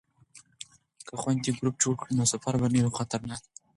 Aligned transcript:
که 1.07 1.13
خویندې 1.21 1.51
ګروپ 1.57 1.75
جوړ 1.83 1.93
کړي 2.01 2.13
نو 2.19 2.23
سفر 2.33 2.53
به 2.61 2.67
نه 2.73 2.79
وي 2.83 2.91
خطرناک. 2.97 3.41